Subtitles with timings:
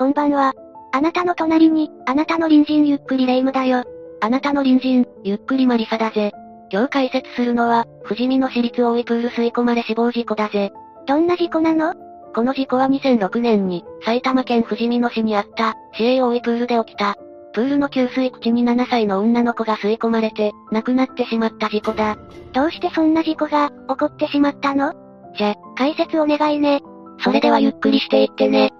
[0.00, 0.54] こんばんは。
[0.92, 3.84] あなたの隣に、あなたの隣人ゆっくりレ夢ムだよ。
[4.22, 6.32] あなたの隣人、ゆっくりマリサだぜ。
[6.72, 10.72] 今日解説するのは、富士見の私立大井プール吸い込まれ死亡事故だぜ。
[11.06, 11.92] どんな事故なの？
[12.34, 17.16] この事故は2006年に、埼玉県富士見野市にあった、市営大井プールで起きた。
[17.52, 22.16] プールの給水口に7歳の女の子が吸い込まれて、亡くなってしまった事故だ。
[22.54, 24.94] どうしてそんな事故が、起こってしまったの？
[25.36, 26.80] じゃ、解説お願いね。
[27.22, 28.72] それではゆっくりしていってね。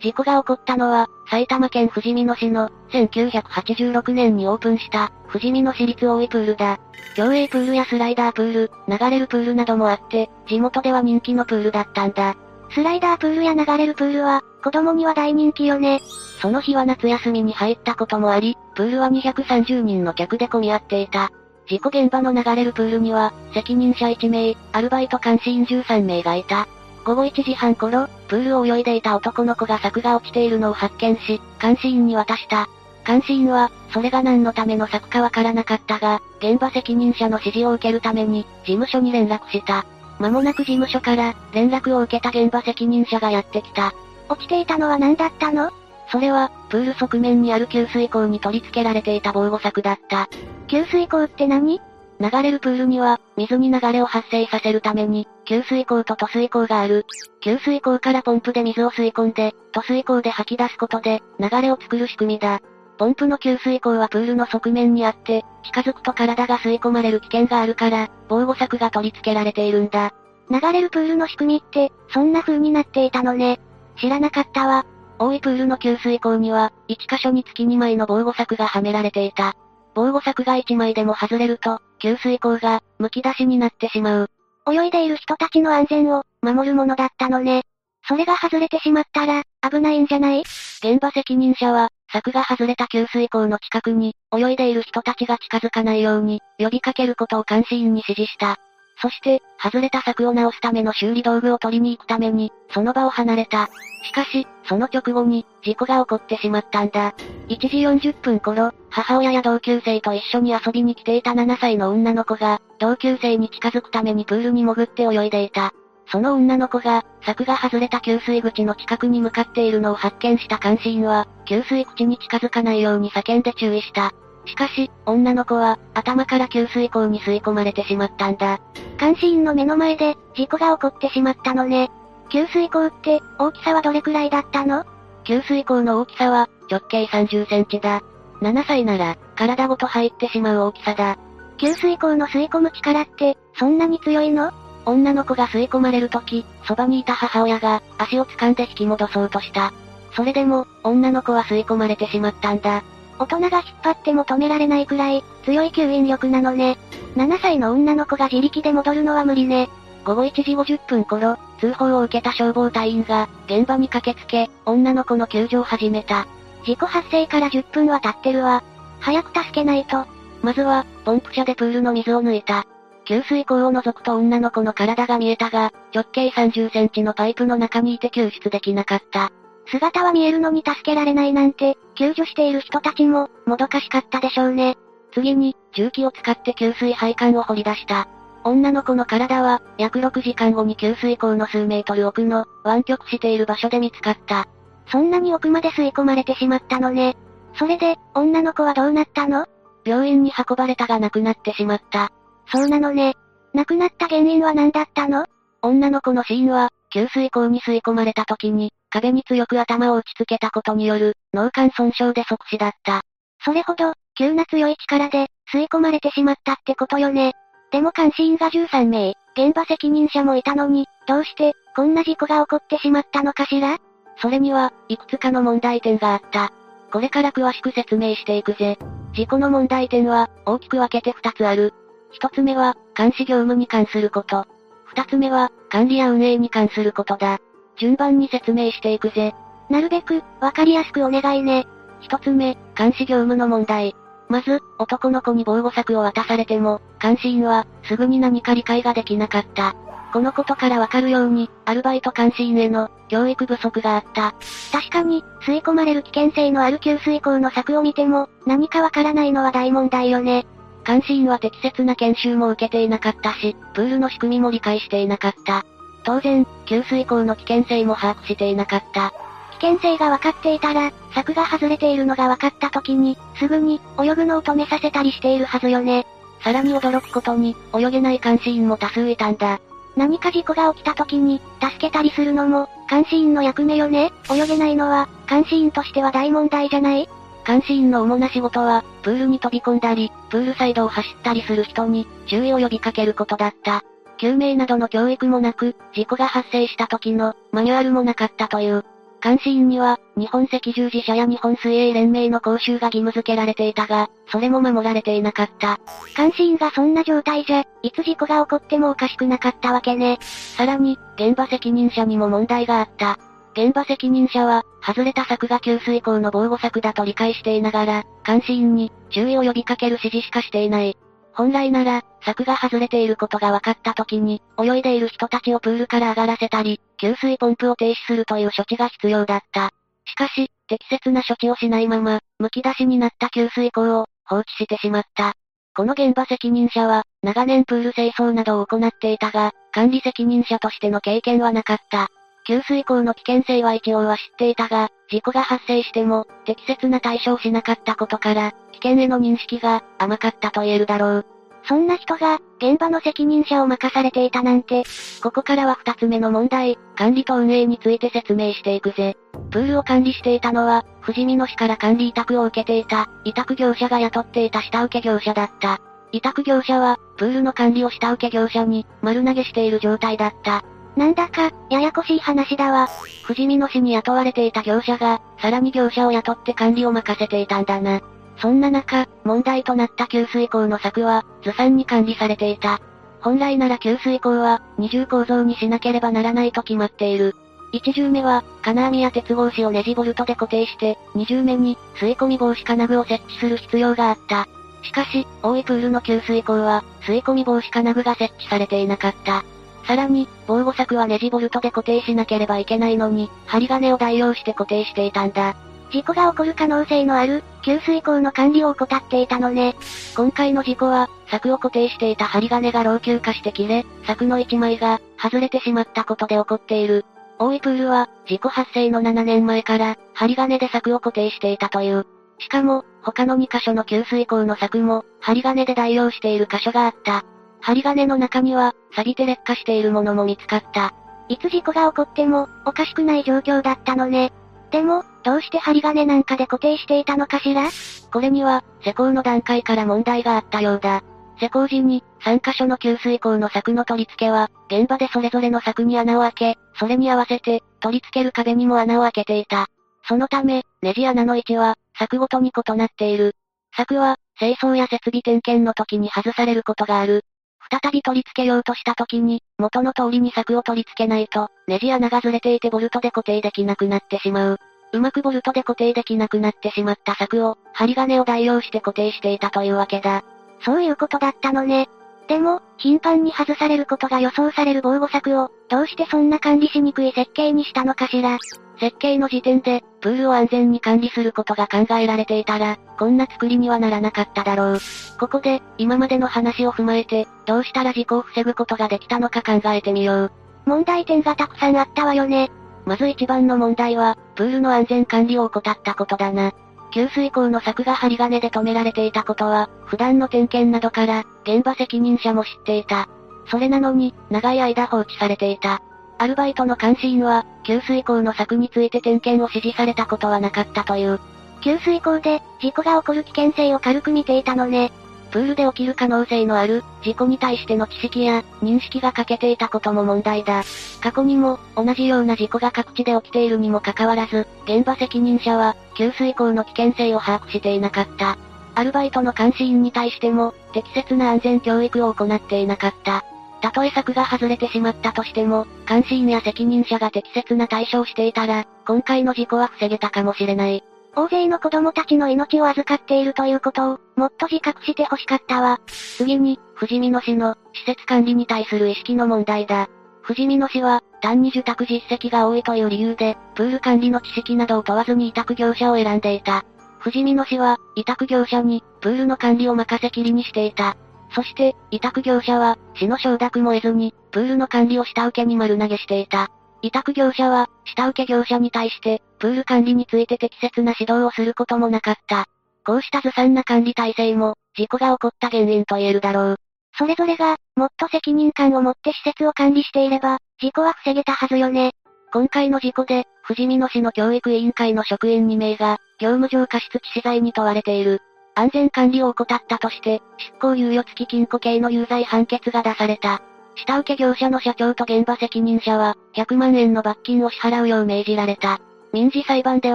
[0.00, 6.78] 事故が起こったのは、埼玉県富士見野市の、1986年にオープンした、富士見野市立大井プールだ。
[7.16, 12.36] 競泳プールやスライダープール、流れるプールなどもあって、地元では人気のプールだったんだ。
[12.70, 16.00] スライダープールや流れるプールは、子供には大人気よね。
[16.40, 21.30] その日は夏休みに入ったこともあり、プールは230人の客で混み合っていた。
[21.66, 26.68] 事故現場の流れるプールには、責任者1名、アルバイト監視員13名がいた。
[27.04, 32.68] 午後1時半頃、プールを泳いでいた男の子が柵が落ちているのを発見し、監視員に渡した。
[33.06, 39.86] 監視員は、それが何のための柵かわからなかったが、現場責任者の指示を受けるために、事務所に連絡した。
[40.18, 43.94] 間もなく事務所から、連絡を受けた現場責任者がやってきた。
[44.28, 45.70] 落ちていたのは何だったの？
[46.10, 50.28] それは、プール側面にある給水口に取り付けられていた防護柵だった。
[50.66, 51.80] 給水口って何？
[52.20, 57.06] 流れるプールには、水に流れを発生させるために、給水口と塗水口がある。
[57.40, 62.60] 給水口からポンプで水を吸い込んで、塗水口で吐き出すことで、流れを作る仕組みだ。
[62.98, 70.12] ポンプの給水口はプールの側面にあって、近づくと体が吸い込まれる危険があるから、防護柵が取り付けられているんだ。
[70.50, 73.60] 流れるプールの仕組みって、そんな風になっていたのね。
[74.00, 74.84] 知らなかったわ。
[75.20, 79.54] 大井プールの給水口には、1箇所につき2枚の防護柵がはめられていた。
[79.98, 84.30] 防護柵が1枚でも外れると、給水口が、剥き出しになってしまう。
[84.72, 87.62] 泳いでいる人たちの安全を、守るものだったのね。
[88.06, 90.42] それが外れてしまったら、危ないんじゃない？
[90.84, 98.56] 現場責任者は、柵が外れた給水口の近くに、泳いでいる人たちが近づかないように、呼びかけることを監視員に指示した。
[99.00, 103.68] そして、外れた柵を直すための修理道具を取りに行くために、その場を離れた。
[104.02, 107.14] しかし、その直後に、事故が起こってしまったんだ。
[107.48, 115.72] 1時40分頃、母親や同級生と一緒に遊びに来ていた7歳の女の子が、同級生に近づくためにプールに潜って泳いでいた。
[116.10, 124.12] その女の子が、柵が外れた給水口の近くに向かっているのを発見した監視員は、給水口に近づかないように叫んで注意した。
[124.48, 128.60] しかし、女の子は、頭から給水口に吸い込まれてしまったんだ。
[128.98, 131.90] 監視員の目の前で、事故が起こってしまったのね。
[132.30, 134.84] 給水口って、大きさはどれくらいだったの？
[135.24, 138.02] 給水口の大きさは、直径30センチだ。
[138.40, 141.18] 7歳なら、体ごと入ってしまう大きさだ。
[141.58, 144.52] 給水口の吸い込む力って、そんなに強いの？
[144.86, 149.72] 女の子が吸い込まれるとき、そばにいた母親が、足を掴んで引き戻そうとした。
[150.14, 152.82] それでも、女の子は吸い込まれてしまったんだ。
[153.18, 156.78] 大人が引っ張っても止められないくらい、強い吸引力なのね。
[157.16, 159.68] 7歳の女の子が自力で戻るのは無理ね。
[160.04, 166.26] 午後1時50分頃、通報を受けた消防隊員が、現場に駆けつけ、女の子の救助を始めた。
[166.64, 168.62] 事故発生から10分は経ってるわ。
[169.00, 170.06] 早く助けないと。
[170.42, 172.66] まずは、ポンプ車でプールの水を抜いた。
[173.04, 179.32] 給水口を覗くと女の子の体が見えたが、直径30センチのパイプの中にいて救出できなかった。
[179.70, 184.76] 姿は見えるのに助けられないなんて、救助している人たちも、もどかしかったでしょうね。
[185.12, 188.08] 次に、重機を使って給水配管を掘り出した。
[188.44, 194.46] 女の子の体は、約6時間後に給水口の数メートル奥の、湾曲している場所で見つかった。
[194.90, 197.16] そんなに奥まで吸い込まれてしまったのね。
[197.58, 199.46] それで、女の子はどうなったの？
[199.84, 202.10] 病院に運ばれたが亡くなってしまった。
[202.46, 203.14] そうなのね。
[203.52, 205.26] 亡くなった原因は何だったの？
[205.60, 213.02] 女の子の死因は、給水口に吸い込まれた時に、壁に強く頭を打ちつけたことによる、脳幹損傷で即死だった。
[213.44, 217.32] それほど、急な強い力で、吸い込まれてしまったってことよね。
[217.70, 223.78] でも監視員が13名、現場責任者もいたのに、どうして、こんな事故が起こってしまったのかしら？
[224.20, 226.50] それには、いくつかの問題点があった。
[226.90, 228.78] これから詳しく説明していくぜ。
[229.14, 231.74] 事故の問題点は、大きく分けて2つある。
[232.20, 234.46] 1つ目は、監視業務に関すること。
[234.94, 237.38] 2つ目は、管理や運営に関することだ。
[237.78, 239.34] 順番に説明していくぜ。
[239.70, 241.66] なるべく、わかりやすくお願いね。
[242.00, 243.94] 一つ目、監視業務の問題。
[244.28, 249.74] まず、男の子に防護柵を渡されても、監視員は、すぐに何か理解ができなかった。
[250.12, 254.34] このことからわかるように、アルバイト監視員への、教育不足があった。
[254.72, 260.46] 確かに、吸い込まれる危険性のある給水口の柵を見ても、何かわからないのは大問題よね。
[260.86, 265.64] 監視員は適切な研修も受けていなかったし、プールの仕組みも理解していなかった。
[266.08, 269.12] 当然、給水口の危険性も把握していなかった。
[269.60, 276.06] 危険性が分かっていたら、柵が外れているのが分かった時に、すぐに、泳ぐのを止めさせたりしているはずよね。
[276.42, 279.60] さらに驚くことに、泳げない監視員も多数いたんだ。
[279.96, 287.06] 何か事故が起きた時に、助けたりするのも、監視員の役目よね泳げないのは、監視員としては大問題じゃない？
[287.46, 293.84] 監視員の主な仕事は、プールに飛び込んだり、プールサイドを走ったりする人に、注意を呼びかけることだった。
[294.18, 298.84] 救命などの教育もなく、事故が発生した時の、マニュアルもなかったという。
[299.20, 305.80] 監視員には、日本赤十字社や日本水泳連盟の講習が義務付けられていたが、それも守られていなかった。
[306.16, 310.18] 監視員がそんな状態じゃ、いつ事故が起こってもおかしくなかったわけね。
[310.56, 313.18] さらに、現場責任者にも問題があった。
[313.54, 320.96] 現場責任者は、外れた柵が給水口の防護柵だと理解していながら、監視員に、注意を呼びかける指示しかしていない。
[321.38, 329.70] 本来なら、柵が外れていることが分かった時に、泳いでいる人たちをプールから上がらせたり、給水ポンプを停止するという処置が必要だった。
[330.04, 335.34] しかし、適切な処置をしないまま、剥き出しになった給水口を放置してしまった。
[335.76, 342.08] この現場責任者は、長年プール清掃などを行っていたが、管理責任者としての経験はなかった。
[342.48, 351.26] 給水口の危険性は一応は知っていたが、事故が発生しても、適切な対処をしなかったことから、危険への認識が甘かったと言えるだろう。
[351.64, 354.84] そんな人が、現場の責任者を任されていたなんて。
[355.22, 359.18] ここからは二つ目の問題、管理と運営について説明していくぜ。
[359.50, 365.80] プールを管理していたのは、富士見野市から管理委託を受けていた、委託業者が雇っていた下請け業者だった。
[366.12, 370.64] 委託業者は、プールの管理を下請け業者に、丸投げしている状態だった。
[370.98, 372.88] なんだか、ややこしい話だわ。
[373.22, 378.00] 富士見野市に雇われていた業者が、さらに業者を雇って管理を任せていたんだな。
[378.38, 382.80] そんな中、問題となった給水口の柵は、ずさんに管理されていた。
[383.20, 387.36] 本来なら給水口は、二重構造にしなければならないと決まっている。
[387.70, 394.48] 一重目は、金網や鉄格子をネジボルトで固定して、二重目に、吸い込み防止金具を設置する必要があった。
[394.82, 399.44] しかし、大井プールの給水口は、吸い込み防止金具が設置されていなかった。
[399.88, 405.56] さらに、防護柵はネジボルトで固定しなければいけないのに、針金を代用して固定していたんだ。
[405.90, 409.74] 事故が起こる可能性のある、給水口の管理を怠っていたのね。
[410.14, 417.06] 今回の事故は、柵を固定していた針金が老朽化して切れ、柵の一枚が、外れてしまったことで起こっている。
[417.38, 422.06] 大井プールは、事故発生の7年前から、針金で柵を固定していたという。
[422.40, 427.24] しかも、他の2箇所の給水口の柵も、針金で代用している箇所があった。
[427.60, 430.94] 針金の中には、錆びて劣化しているものも見つかった。
[431.28, 434.32] いつ事故が起こっても、おかしくない状況だったのね。
[434.70, 437.68] でも、どうして針金なんかで固定していたのかしら？
[438.12, 441.02] これには、施工の段階から問題があったようだ。
[441.40, 449.66] 施工時に、3箇所の給水口の柵の取り付けは、現場でそれぞれの柵に穴を開け、それに合わせて、取り付ける壁にも穴を開けていた。
[450.08, 453.36] そのため、ネジ穴の位置は、柵ごとに異なっている。
[453.76, 457.24] 柵は、清掃や設備点検の時に外されることがある。
[457.70, 464.58] 再び取り付けようとした時に、元の通りに柵を取り付けないと、ネジ穴がずれていてボルトで固定できなくなってしまう。
[464.92, 470.24] うまくボルトで固定できなくなってしまった柵を、針金を代用して固定していたというわけだ。
[470.64, 471.88] そういうことだったのね。
[472.28, 478.38] でも、頻繁に外されることが予想される防護柵を、どうしてそんな管理しにくい設計にしたのかしら。
[478.78, 484.78] 設計の時点で、プールを安全に管理することが考えられていたら、こんな作りにはならなかっただろう。
[485.18, 490.32] ここで、今までの話を踏まえて、どうしたら事故を防ぐことができたのか考えてみよう。
[490.66, 492.50] 問題点がたくさんあったわよね。
[492.84, 496.52] まず一番の問題は、プールの安全管理を怠ったことだな。
[496.90, 503.08] 給水口の柵が針金で止められていたことは、普段の点検などから、現場責任者も知っていた。
[503.50, 505.82] それなのに、長い間放置されていた。
[506.18, 511.20] アルバイトの監視員は、給水口の柵について点検を指示されたことはなかったという。
[511.60, 514.90] 給水口で、事故が起こる危険性を軽く見ていたのね。
[515.30, 520.64] プールで起きる可能性のある、事故に対しての知識や、認識が欠けていたことも問題だ。
[521.00, 528.38] 過去にも、同じような事故が各地で起きているにもかかわらず、現場責任者は、給水口の危険性を把握していなかった。
[528.74, 533.24] アルバイトの監視員に対しても、適切な安全教育を行っていなかった。
[533.60, 540.84] たとえ柵が外れてしまったとしても、監視員や責任者が適切な対処をしていたら、今回の事故は防げたかもしれない。
[541.16, 545.80] 大勢の子供たちの命を預かっているということを、もっと自覚して欲しかったわ。
[546.16, 549.88] 次に、富士見野市の、施設管理に対する意識の問題だ。
[550.22, 556.64] 富士見野市は、単に受託実績が多いという理由で、プール管理の知識などを問わずに委託業者を選んでいた。
[557.02, 560.96] 富士見野市は、委託業者に、プールの管理を任せきりにしていた。
[561.30, 566.48] そして、委託業者は、市の承諾も得ずに、プールの管理を下請けに丸投げしていた。
[566.82, 572.46] 委託業者は、下請け業者に対して、プール管理について適切な指導をすることもなかった。
[572.84, 576.56] こうしたずさんな管理体制も、事故が起こった原因と言えるだろう。
[576.96, 581.92] それぞれが、もっと責任感を持って施設を管理していれば、事故は防げたはずよね。
[582.32, 588.20] 今回の事故で、富士見野市の教育委員会の職員2名が、業務上過失致死罪に問われている。
[588.58, 593.40] 安全管理を怠ったとして、執行猶予付き禁錮刑の有罪判決が出された。
[593.76, 598.80] 下請け業者の社長と現場責任者は、100万円の罰金を支払うよう命じられた。
[599.12, 599.94] 民事裁判で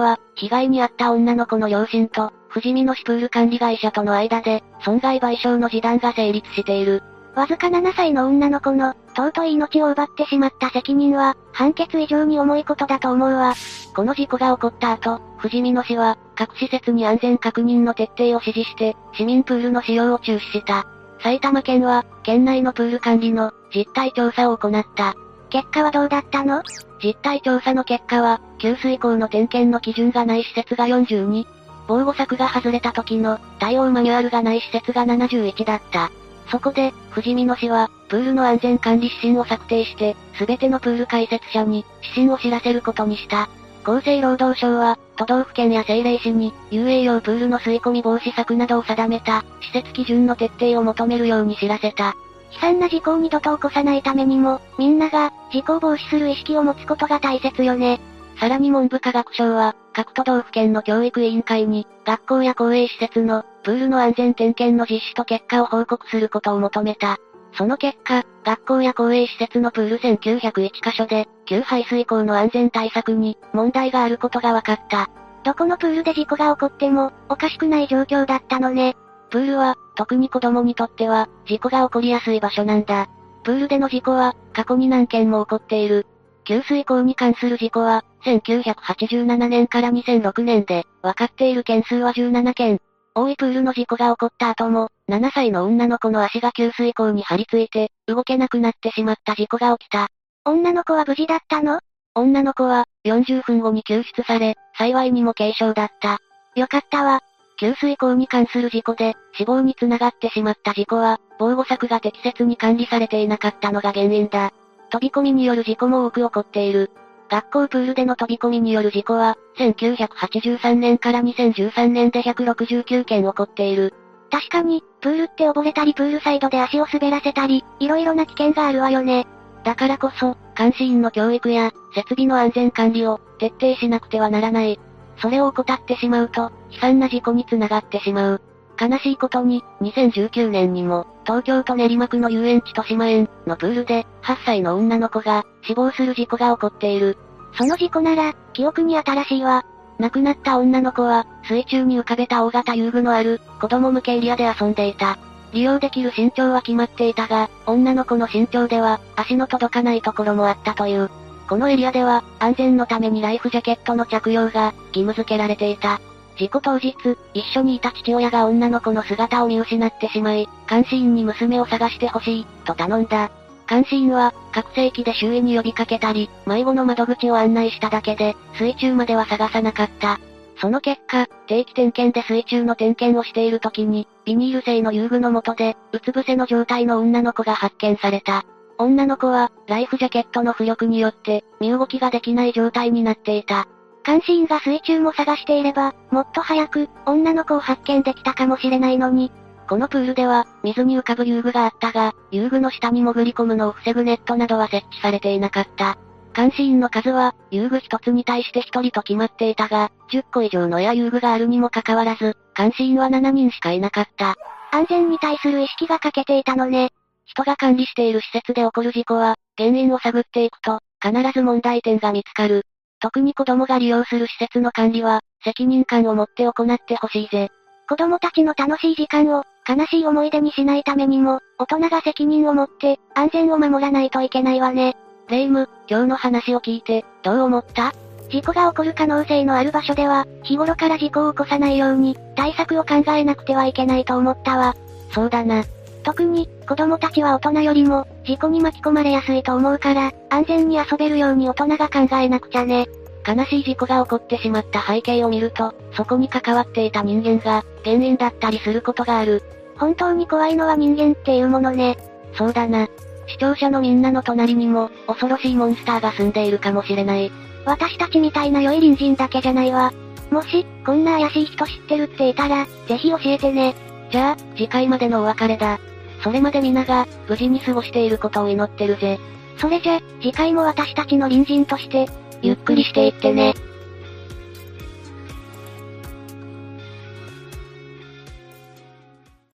[0.00, 7.02] は、被害に遭った女の子の両親と、富士見のシプール管理会社との間で、損害賠償の示談が成立している。
[7.36, 13.54] わずか7歳の女の子の、尊い命を奪ってしまった責任は、判決以上に重いことだと思うわ。
[13.94, 20.86] この事故が起こった後、富士見野市は、各施設に安全確認の徹底を指示して、市民プールの使用を中止した。
[21.22, 25.14] 埼玉県は、県内のプール管理の、実態調査を行った。
[25.48, 26.62] 結果はどうだったの？
[27.02, 31.46] 実態調査の結果は、給水口の点検の基準がない施設が42、
[31.86, 36.10] 防護柵が外れた時の対応マニュアルがない施設が71だった。
[36.50, 43.48] そこで、富士見野市は、プールの安全管理指針を策定して、すべてのプール開設者に、指針を知らせることにした。
[43.84, 52.14] 厚生労働省は、都道府県や政令市に、遊泳用プールの吸い込み防止策などを定めた、施設基準の徹底を求めるように知らせた。
[52.52, 58.00] 悲惨な事故を二度と起こさないためにも、みんなが、事故を防止する意識を持つことが大切よね。
[58.38, 67.16] さらに文部科学省は、各都道府県の教育委員会に、学校や公営施設の、プールの安全点検の実施と結果を報告することを求めた。
[67.56, 75.08] その結果、学校や公営施設のプール1901カ所で、旧排水溝の安全対策に、問題があることが分かった。
[75.44, 78.96] どこのプールで事故が起こっても、おかしくない状況だったのね。
[79.30, 83.08] プールは、特に子供にとっては、事故が起こりやすい場所なんだ。
[83.44, 86.06] プールでの事故は、過去に何件も起こっている。
[86.44, 92.80] 給水口に関する事故は、1987年から2006年で、分かっている件数は17件。
[93.16, 100.08] 大井プールの事故が起こった後も、7歳の女の子の足が給水口に張り付いて、動けなくなってしまった事故が起きた。
[100.44, 101.78] 女の子は無事だったの？
[102.16, 106.18] 女の子は、40分後に救出され、幸いにも軽傷だった。
[106.56, 107.20] よかったわ。
[107.56, 114.52] 給水口に関する事故で、死亡につながってしまった事故は、防護柵が適切に管理されていなかったのが原因だ。
[114.90, 116.90] 飛び込みによる事故も多く起こっている。
[117.34, 123.92] 学校プールでの飛び込みによる事故は、1983年から2013年で169件起こっている。
[124.30, 129.26] 確かに、プールって溺れたりプールサイドで足を滑らせたり、色々な危険があるわよね。
[129.64, 134.78] だからこそ、監視員の教育や、設備の安全管理を、徹底しなくてはならない。
[135.16, 138.42] それを怠ってしまうと、悲惨な事故につながってしまう。
[138.80, 147.16] 悲しいことに、2019年にも、東京都練馬区の遊園地豊島園のプールで、8歳の女の子が死亡する事故が起こっている。
[147.56, 149.64] その事故なら、記憶に新しいわ。
[149.98, 155.18] 亡くなった女の子は、水中に浮かべた大型遊具のある、子供向けエリアで遊んでいた。
[155.52, 161.10] 利用できる身長は決まっていたが、女の子の身長では、足の届かないところもあったという。
[161.48, 166.00] このエリアでは、安全のためにライフジャケットの着用が、義務付けられていた。
[166.36, 166.94] 事故当日、
[167.32, 173.30] 一緒にいた父親が女の子の姿を見失ってしまい、監視員に娘を探してほしい、と頼んだ。
[173.68, 180.20] 監視員は、拡声器で周囲に呼びかけたり、迷子の窓口を案内しただけで、水中までは探さなかった。
[180.60, 188.44] その結果、定期点検で水中の点検をしている時に、ビニール製の遊具の下で、うつ伏せの状態の女の子が発見された。
[188.78, 193.66] 女の子は、ライフジャケットの浮力によって、身動きができない状態になっていた。
[194.04, 199.32] 監視員が水中も探していれば、もっと早く、女の子を発見できたかもしれないのに。
[199.66, 205.96] このプールでは、水に浮かぶ遊具があったが、遊具の下に潜り込むのを防ぐネットなどは設置されていなかった。
[206.34, 214.34] 監視員の数は、遊具一つに対して一人と決まっていたが、10個以上のエア遊具があるにもかかわらず、監視員は7人しかいなかった。
[214.70, 216.90] 安全に対する意識が欠けていたのね。
[217.24, 222.66] 人が管理している施設で起こる事故は、原因を探っていくと、必ず問題点が見つかる。
[223.04, 227.50] 特に子供が利用する施設の管理は、責任感を持って行ってほしいぜ。
[227.86, 234.96] 子供たちの楽しい時間を、悲しい思い出にしないためにも、大人が責任を持って、安全を守らないといけないわね。
[235.28, 237.92] レイム、今日の話を聞いて、どう思った？
[238.30, 244.74] 事故が起こる可能性のある場所では、日頃から事故を起こさないように、対策を考えなくてはいけないと思ったわ。
[245.12, 245.62] そうだな。
[246.04, 252.86] 特に、子供たちは大人よりも、事故に巻き込まれやすいと思うから、安全に遊べるように大人が考えなくちゃね。
[253.26, 259.42] 悲しい事故が起こってしまった背景を見ると、そこに関わっていた人間が、原因だったりすることがある。
[259.76, 261.96] 本当に怖いのは人間っていうものね。
[262.34, 262.88] そうだな。
[263.26, 267.32] 視聴者のみんなの隣にも、恐ろしいモンスターが住んでいるかもしれない。
[267.64, 269.92] 私たちみたいな良い隣人だけじゃないわ。
[270.30, 273.74] もし、こんな怪しい人知ってるっていたら、ぜひ教えてね。
[274.10, 275.78] じゃあ、次回までのお別れだ。
[276.24, 279.20] それまで皆が、無事に過ごしていることを祈ってるぜ。
[279.58, 282.06] それじゃ、次回も私たちの隣人として、
[282.40, 283.52] ゆっくりしていってね。